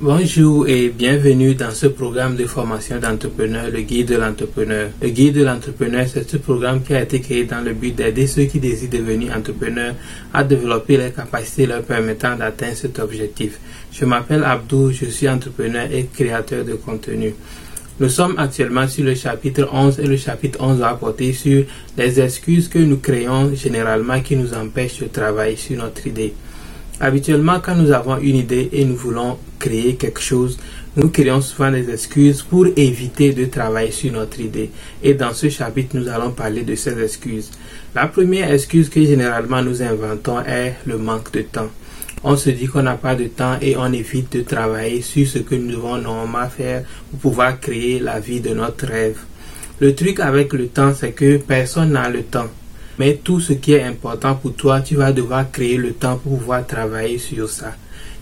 [0.00, 4.90] Bonjour et bienvenue dans ce programme de formation d'entrepreneur, le guide de l'entrepreneur.
[5.02, 8.28] Le guide de l'entrepreneur, c'est ce programme qui a été créé dans le but d'aider
[8.28, 9.96] ceux qui désirent devenir entrepreneurs
[10.32, 13.58] à développer les capacités leur permettant d'atteindre cet objectif.
[13.90, 17.34] Je m'appelle Abdou, je suis entrepreneur et créateur de contenu.
[17.98, 21.64] Nous sommes actuellement sur le chapitre 11 et le chapitre 11 va porter sur
[21.96, 26.34] les excuses que nous créons généralement qui nous empêchent de travailler sur notre idée.
[27.00, 30.58] Habituellement, quand nous avons une idée et nous voulons créer quelque chose,
[30.96, 34.70] nous créons souvent des excuses pour éviter de travailler sur notre idée.
[35.02, 37.52] Et dans ce chapitre, nous allons parler de ces excuses.
[37.94, 41.68] La première excuse que généralement nous inventons est le manque de temps.
[42.24, 45.38] On se dit qu'on n'a pas de temps et on évite de travailler sur ce
[45.38, 49.18] que nous devons normalement faire pour pouvoir créer la vie de notre rêve.
[49.78, 52.48] Le truc avec le temps, c'est que personne n'a le temps.
[52.98, 56.38] Mais tout ce qui est important pour toi, tu vas devoir créer le temps pour
[56.38, 57.74] pouvoir travailler sur ça.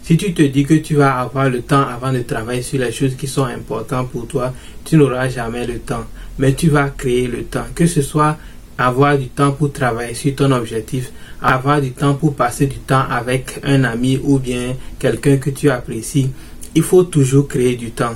[0.03, 2.93] Si tu te dis que tu vas avoir le temps avant de travailler sur les
[2.93, 4.53] choses qui sont importantes pour toi,
[4.85, 6.05] tu n'auras jamais le temps.
[6.39, 7.65] Mais tu vas créer le temps.
[7.75, 8.37] Que ce soit
[8.79, 13.05] avoir du temps pour travailler sur ton objectif, avoir du temps pour passer du temps
[13.11, 16.31] avec un ami ou bien quelqu'un que tu apprécies,
[16.75, 18.15] il faut toujours créer du temps.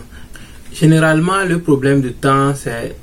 [0.73, 2.95] Généralement, le problème de temps, c'est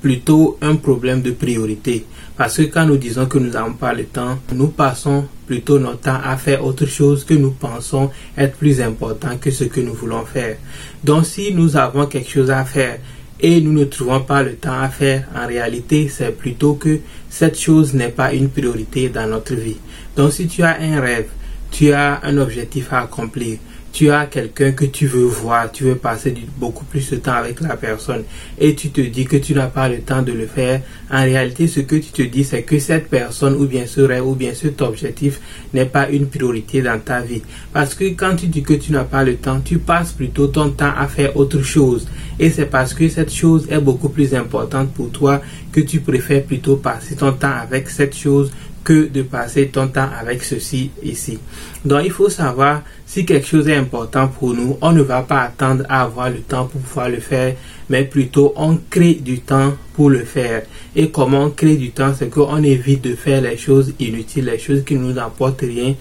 [0.00, 2.04] plutôt un problème de priorité.
[2.36, 6.00] Parce que quand nous disons que nous n'avons pas le temps, nous passons plutôt notre
[6.00, 9.94] temps à faire autre chose que nous pensons être plus important que ce que nous
[9.94, 10.56] voulons faire.
[11.02, 12.98] Donc si nous avons quelque chose à faire
[13.40, 16.98] et nous ne trouvons pas le temps à faire, en réalité, c'est plutôt que
[17.30, 19.76] cette chose n'est pas une priorité dans notre vie.
[20.16, 21.28] Donc si tu as un rêve,
[21.70, 23.58] tu as un objectif à accomplir,
[23.92, 27.60] tu as quelqu'un que tu veux voir, tu veux passer beaucoup plus de temps avec
[27.60, 28.24] la personne
[28.58, 30.80] et tu te dis que tu n'as pas le temps de le faire,
[31.10, 34.26] en réalité, ce que tu te dis, c'est que cette personne ou bien ce rêve
[34.26, 35.40] ou bien cet objectif
[35.72, 37.42] n'est pas une priorité dans ta vie.
[37.72, 40.70] Parce que quand tu dis que tu n'as pas le temps, tu passes plutôt ton
[40.70, 42.06] temps à faire autre chose.
[42.38, 45.40] Et c'est parce que cette chose est beaucoup plus importante pour toi
[45.72, 48.50] que tu préfères plutôt passer ton temps avec cette chose
[48.92, 51.38] de passer ton temps avec ceci ici.
[51.84, 55.42] Donc il faut savoir si quelque chose est important pour nous, on ne va pas
[55.42, 57.54] attendre à avoir le temps pour pouvoir le faire,
[57.88, 60.62] mais plutôt on crée du temps pour le faire.
[60.94, 64.58] Et comment on crée du temps, c'est qu'on évite de faire les choses inutiles, les
[64.58, 65.94] choses qui ne nous apportent rien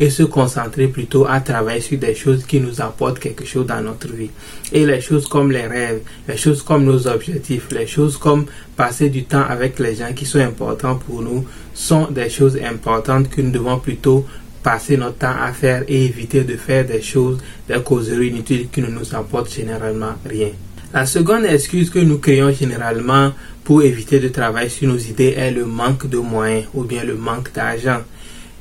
[0.00, 3.80] et se concentrer plutôt à travailler sur des choses qui nous apportent quelque chose dans
[3.80, 4.30] notre vie.
[4.72, 8.46] Et les choses comme les rêves, les choses comme nos objectifs, les choses comme
[8.76, 13.30] passer du temps avec les gens qui sont importants pour nous sont des choses importantes
[13.30, 14.26] que nous devons plutôt
[14.62, 17.38] passer notre temps à faire et éviter de faire des choses,
[17.68, 20.48] des causeries inutiles qui ne nous apportent généralement rien.
[20.92, 23.32] La seconde excuse que nous créons généralement
[23.64, 27.14] pour éviter de travailler sur nos idées est le manque de moyens ou bien le
[27.14, 28.00] manque d'argent.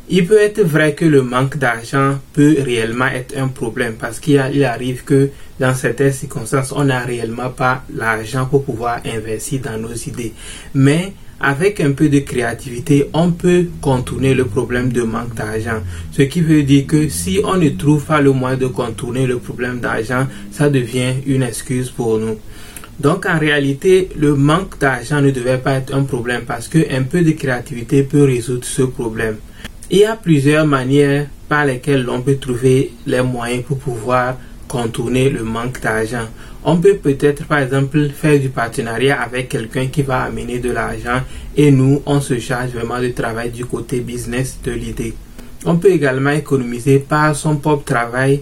[0.10, 4.38] Il peut être vrai que le manque d'argent peut réellement être un problème parce qu'il
[4.38, 5.30] arrive que
[5.62, 10.34] dans certaines circonstances, on n'a réellement pas l'argent pour pouvoir investir dans nos idées.
[10.74, 15.82] Mais avec un peu de créativité, on peut contourner le problème de manque d'argent.
[16.12, 19.40] Ce qui veut dire que si on ne trouve pas le moyen de contourner le
[19.40, 22.38] problème d'argent, ça devient une excuse pour nous.
[23.00, 27.22] Donc en réalité, le manque d'argent ne devait pas être un problème parce qu'un peu
[27.22, 29.38] de créativité peut résoudre ce problème.
[29.94, 34.38] Il y a plusieurs manières par lesquelles l'on peut trouver les moyens pour pouvoir
[34.68, 36.26] contourner le manque d'argent.
[36.64, 41.22] On peut peut-être par exemple faire du partenariat avec quelqu'un qui va amener de l'argent
[41.56, 45.14] et nous on se charge vraiment de travail du côté business de l'idée.
[45.64, 48.42] On peut également économiser par son propre travail.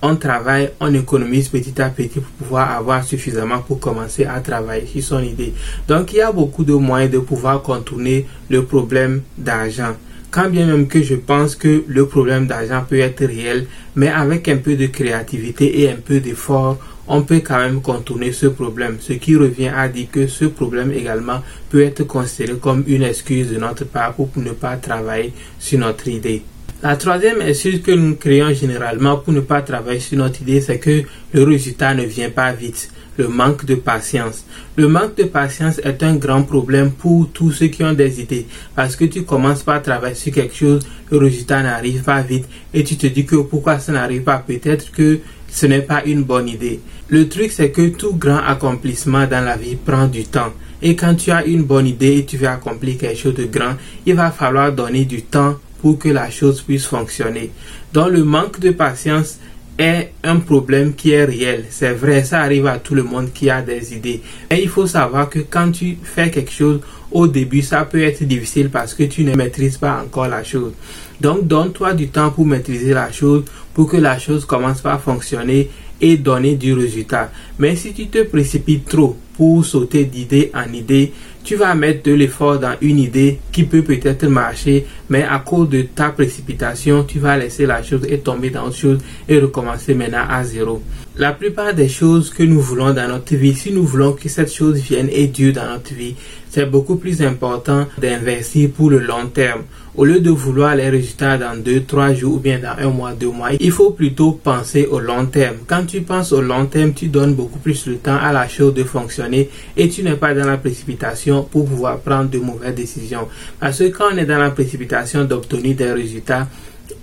[0.00, 4.86] On travaille, on économise petit à petit pour pouvoir avoir suffisamment pour commencer à travailler
[4.86, 5.54] sur son idée.
[5.88, 9.94] Donc il y a beaucoup de moyens de pouvoir contourner le problème d'argent.
[10.34, 14.48] Quand bien même que je pense que le problème d'argent peut être réel, mais avec
[14.48, 18.96] un peu de créativité et un peu d'effort, on peut quand même contourner ce problème,
[18.98, 21.40] ce qui revient à dire que ce problème également
[21.70, 26.08] peut être considéré comme une excuse de notre part pour ne pas travailler sur notre
[26.08, 26.42] idée.
[26.82, 30.78] La troisième excuse que nous créons généralement pour ne pas travailler sur notre idée, c'est
[30.78, 34.44] que le résultat ne vient pas vite le manque de patience.
[34.76, 38.46] Le manque de patience est un grand problème pour tous ceux qui ont des idées
[38.74, 42.82] parce que tu commences par travailler sur quelque chose, le résultat n'arrive pas vite et
[42.84, 46.48] tu te dis que pourquoi ça n'arrive pas, peut-être que ce n'est pas une bonne
[46.48, 46.80] idée.
[47.08, 50.52] Le truc c'est que tout grand accomplissement dans la vie prend du temps.
[50.82, 53.74] Et quand tu as une bonne idée et tu veux accomplir quelque chose de grand,
[54.04, 55.56] il va falloir donner du temps
[55.92, 57.50] que la chose puisse fonctionner.
[57.92, 59.38] Donc le manque de patience
[59.78, 61.64] est un problème qui est réel.
[61.70, 64.22] C'est vrai, ça arrive à tout le monde qui a des idées.
[64.50, 68.24] Et il faut savoir que quand tu fais quelque chose, au début, ça peut être
[68.24, 70.72] difficile parce que tu ne maîtrises pas encore la chose.
[71.20, 75.70] Donc, donne-toi du temps pour maîtriser la chose, pour que la chose commence à fonctionner
[76.16, 77.30] donner du résultat.
[77.58, 81.12] Mais si tu te précipites trop pour sauter d'idée en idée,
[81.42, 85.68] tu vas mettre de l'effort dans une idée qui peut peut-être marcher, mais à cause
[85.68, 88.98] de ta précipitation, tu vas laisser la chose et tomber dans autre chose
[89.28, 90.82] et recommencer maintenant à zéro.
[91.16, 94.52] La plupart des choses que nous voulons dans notre vie, si nous voulons que cette
[94.52, 96.14] chose vienne et dure dans notre vie,
[96.54, 99.62] c'est beaucoup plus important d'investir pour le long terme.
[99.96, 103.12] Au lieu de vouloir les résultats dans 2, 3 jours ou bien dans un mois,
[103.12, 105.56] deux mois, il faut plutôt penser au long terme.
[105.66, 108.72] Quand tu penses au long terme, tu donnes beaucoup plus de temps à la chose
[108.72, 113.26] de fonctionner et tu n'es pas dans la précipitation pour pouvoir prendre de mauvaises décisions.
[113.58, 116.46] Parce que quand on est dans la précipitation d'obtenir des résultats,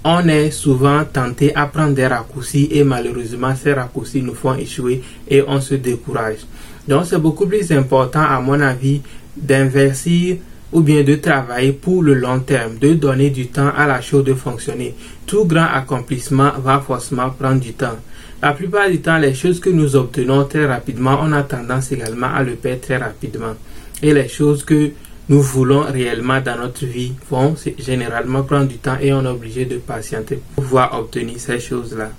[0.05, 5.01] on est souvent tenté à prendre des raccourcis et malheureusement ces raccourcis nous font échouer
[5.29, 6.39] et on se décourage.
[6.87, 9.01] Donc c'est beaucoup plus important à mon avis
[9.35, 10.37] d'investir
[10.71, 14.23] ou bien de travailler pour le long terme, de donner du temps à la chose
[14.23, 14.95] de fonctionner.
[15.25, 17.97] Tout grand accomplissement va forcément prendre du temps.
[18.41, 22.33] La plupart du temps, les choses que nous obtenons très rapidement, on a tendance également
[22.33, 23.53] à le perdre très rapidement.
[24.01, 24.91] Et les choses que
[25.29, 29.65] nous voulons réellement dans notre vie vont généralement prendre du temps et on est obligé
[29.65, 32.09] de patienter pour pouvoir obtenir ces choses-là.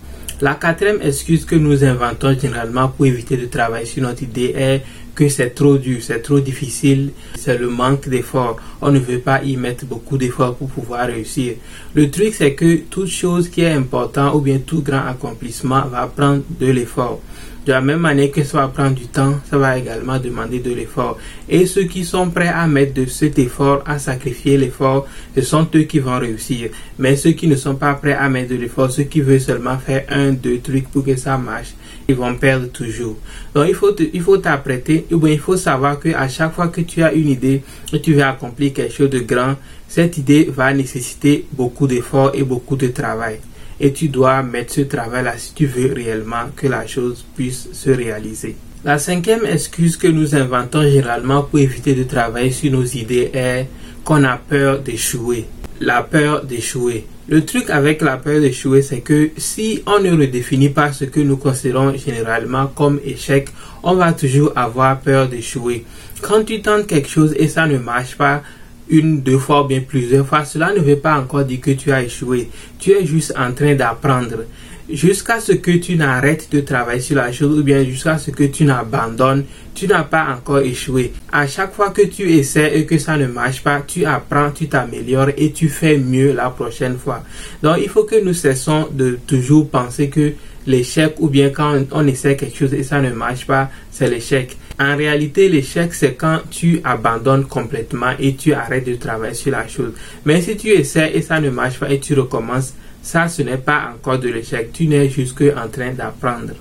[0.42, 4.82] La quatrième excuse que nous inventons généralement pour éviter de travailler sur notre idée est
[5.14, 8.56] que c'est trop dur, c'est trop difficile, c'est le manque d'effort.
[8.80, 11.54] On ne veut pas y mettre beaucoup d'efforts pour pouvoir réussir.
[11.94, 16.08] Le truc, c'est que toute chose qui est importante ou bien tout grand accomplissement va
[16.08, 17.20] prendre de l'effort.
[17.64, 20.72] De la même manière que ça va prendre du temps, ça va également demander de
[20.72, 21.16] l'effort.
[21.48, 25.06] Et ceux qui sont prêts à mettre de cet effort, à sacrifier l'effort,
[25.36, 26.70] ce sont eux qui vont réussir.
[26.98, 29.78] Mais ceux qui ne sont pas prêts à mettre de l'effort, ceux qui veulent seulement
[29.78, 31.74] faire un, deux trucs pour que ça marche,
[32.08, 33.16] ils vont perdre toujours.
[33.54, 37.28] Donc il faut t'apprêter, il faut savoir que à chaque fois que tu as une
[37.28, 37.62] idée
[37.92, 39.54] et tu veux accomplir quelque chose de grand,
[39.86, 43.38] cette idée va nécessiter beaucoup d'efforts et beaucoup de travail
[43.80, 47.90] et tu dois mettre ce travail-là si tu veux réellement que la chose puisse se
[47.90, 48.56] réaliser.
[48.84, 53.68] La cinquième excuse que nous inventons généralement pour éviter de travailler sur nos idées est
[54.04, 55.46] qu'on a peur d'échouer.
[55.80, 57.06] La peur d'échouer.
[57.28, 61.20] Le truc avec la peur d'échouer, c'est que si on ne redéfinit pas ce que
[61.20, 63.48] nous considérons généralement comme échec,
[63.84, 65.84] on va toujours avoir peur d'échouer.
[66.20, 68.42] Quand tu tentes quelque chose et ça ne marche pas,
[68.88, 72.02] une, deux fois bien plusieurs fois, cela ne veut pas encore dire que tu as
[72.02, 72.50] échoué.
[72.78, 74.44] Tu es juste en train d'apprendre.
[74.92, 78.44] Jusqu'à ce que tu n'arrêtes de travailler sur la chose ou bien jusqu'à ce que
[78.44, 79.44] tu n'abandonnes,
[79.74, 81.12] tu n'as pas encore échoué.
[81.32, 84.68] À chaque fois que tu essaies et que ça ne marche pas, tu apprends, tu
[84.68, 87.24] t'améliores et tu fais mieux la prochaine fois.
[87.62, 90.34] Donc il faut que nous cessons de toujours penser que
[90.66, 94.58] l'échec ou bien quand on essaie quelque chose et ça ne marche pas, c'est l'échec.
[94.78, 99.66] En réalité, l'échec, c'est quand tu abandonnes complètement et tu arrêtes de travailler sur la
[99.66, 99.92] chose.
[100.26, 103.58] Mais si tu essaies et ça ne marche pas et tu recommences, ça, ce n'est
[103.58, 104.72] pas encore de l'échec.
[104.72, 106.52] Tu n'es juste en train d'apprendre.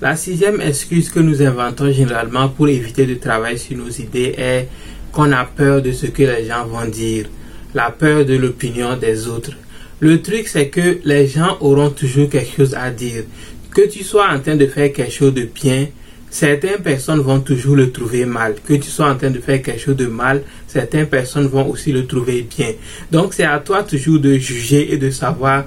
[0.00, 4.68] La sixième excuse que nous inventons généralement pour éviter de travailler sur nos idées est
[5.12, 7.26] qu'on a peur de ce que les gens vont dire,
[7.74, 9.52] la peur de l'opinion des autres.
[9.98, 13.24] Le truc, c'est que les gens auront toujours quelque chose à dire.
[13.74, 15.88] Que tu sois en train de faire quelque chose de bien,
[16.30, 18.54] certaines personnes vont toujours le trouver mal.
[18.66, 21.92] Que tu sois en train de faire quelque chose de mal, certaines personnes vont aussi
[21.92, 22.72] le trouver bien.
[23.12, 25.64] Donc c'est à toi toujours de juger et de savoir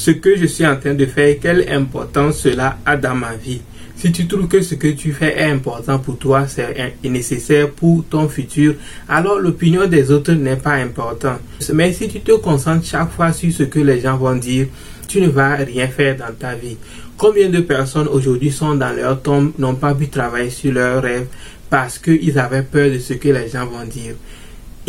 [0.00, 3.60] ce que je suis en train de faire, quelle importance cela a dans ma vie.
[3.96, 8.02] Si tu trouves que ce que tu fais est important pour toi, c'est nécessaire pour
[8.08, 8.76] ton futur,
[9.06, 11.40] alors l'opinion des autres n'est pas importante.
[11.74, 14.68] Mais si tu te concentres chaque fois sur ce que les gens vont dire,
[15.06, 16.78] tu ne vas rien faire dans ta vie.
[17.18, 21.26] Combien de personnes aujourd'hui sont dans leur tombe, n'ont pas pu travailler sur leurs rêves
[21.68, 24.14] parce qu'ils avaient peur de ce que les gens vont dire?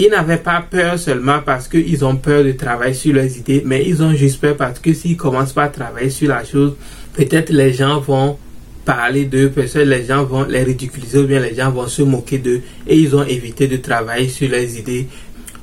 [0.03, 3.87] Ils n'avaient pas peur seulement parce qu'ils ont peur de travailler sur leurs idées, mais
[3.87, 6.73] ils ont juste peur parce que s'ils commencent pas à travailler sur la chose,
[7.13, 8.35] peut-être les gens vont
[8.83, 12.39] parler d'eux, peut-être les gens vont les ridiculiser ou bien les gens vont se moquer
[12.39, 15.05] d'eux et ils ont évité de travailler sur leurs idées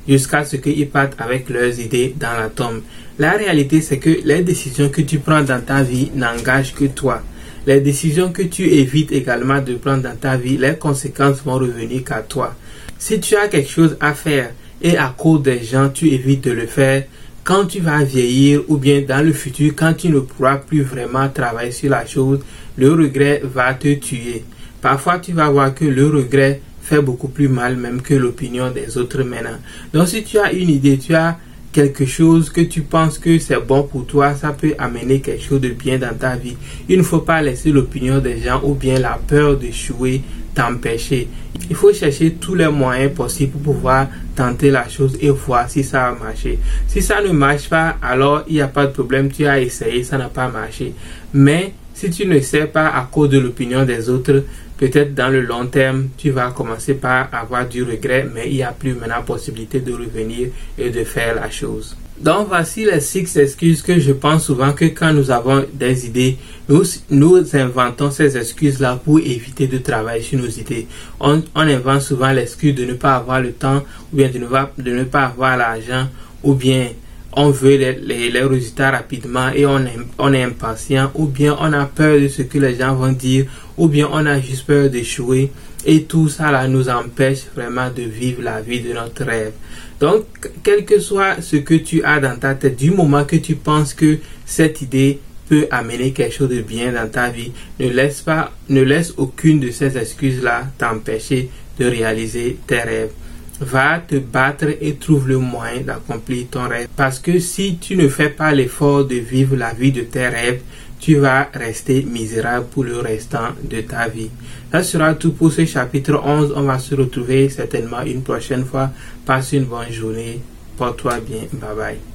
[0.07, 2.79] jusqu'à ce qu'ils partent avec leurs idées dans la tombe.
[3.17, 7.21] La réalité, c'est que les décisions que tu prends dans ta vie n'engagent que toi.
[7.67, 12.05] Les décisions que tu évites également de prendre dans ta vie, les conséquences vont revenir
[12.05, 12.55] qu'à toi.
[13.01, 14.51] Si tu as quelque chose à faire
[14.81, 17.05] et à cause des gens, tu évites de le faire,
[17.45, 21.29] quand tu vas vieillir ou bien dans le futur, quand tu ne pourras plus vraiment
[21.29, 22.41] travailler sur la chose,
[22.77, 24.43] le regret va te tuer.
[24.81, 28.97] Parfois, tu vas voir que le regret fait beaucoup plus mal même que l'opinion des
[28.97, 29.57] autres maintenant.
[29.93, 31.37] Donc, si tu as une idée, tu as
[31.71, 35.61] quelque chose que tu penses que c'est bon pour toi, ça peut amener quelque chose
[35.61, 36.57] de bien dans ta vie.
[36.89, 40.21] Il ne faut pas laisser l'opinion des gens ou bien la peur d'échouer
[40.53, 41.27] t'empêcher.
[41.69, 45.83] Il faut chercher tous les moyens possibles pour pouvoir tenter la chose et voir si
[45.83, 46.59] ça va marcher.
[46.87, 50.03] Si ça ne marche pas, alors il n'y a pas de problème, tu as essayé,
[50.03, 50.93] ça n'a pas marché.
[51.33, 54.45] Mais Si tu ne sais pas à cause de l'opinion des autres,
[54.79, 58.63] peut-être dans le long terme, tu vas commencer par avoir du regret, mais il n'y
[58.63, 61.97] a plus maintenant possibilité de revenir et de faire la chose.
[62.21, 66.37] Donc voici les six excuses que je pense souvent que quand nous avons des idées,
[66.67, 70.87] nous, inventons ces excuses-là pour éviter de travailler sur nos idées.
[71.19, 73.83] On, invente souvent l'excuse de ne pas avoir le temps
[74.13, 74.47] ou bien de ne
[74.83, 76.07] de ne pas avoir l'argent
[76.43, 76.89] ou bien
[77.33, 81.85] on veut les, résultats rapidement et on est, on est impatient ou bien on a
[81.85, 83.45] peur de ce que les gens vont dire
[83.77, 85.51] ou bien on a juste peur d'échouer
[85.85, 89.53] et tout ça là nous empêche vraiment de vivre la vie de notre rêve.
[89.99, 90.25] Donc,
[90.63, 93.93] quel que soit ce que tu as dans ta tête, du moment que tu penses
[93.93, 98.51] que cette idée peut amener quelque chose de bien dans ta vie, ne laisse pas,
[98.69, 103.11] ne laisse aucune de ces excuses là t'empêcher de réaliser tes rêves
[103.59, 106.87] va te battre et trouve le moyen d'accomplir ton rêve.
[106.95, 110.61] Parce que si tu ne fais pas l'effort de vivre la vie de tes rêves,
[110.99, 114.29] tu vas rester misérable pour le restant de ta vie.
[114.71, 116.53] Ça sera tout pour ce chapitre 11.
[116.55, 118.91] On va se retrouver certainement une prochaine fois.
[119.25, 120.41] Passe une bonne journée.
[120.77, 121.43] Porte-toi bien.
[121.53, 122.08] Bye bye.